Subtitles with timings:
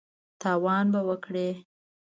[0.41, 1.49] تاوان به وکړې!